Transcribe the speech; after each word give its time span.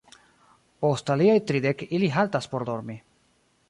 Post 0.85 1.13
aliaj 1.17 1.37
tridek 1.53 1.87
ili 1.99 2.13
haltas 2.19 2.53
por 2.55 2.71
dormi. 2.73 3.03